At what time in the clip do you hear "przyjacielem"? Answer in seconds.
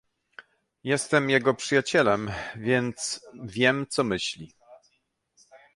1.53-2.31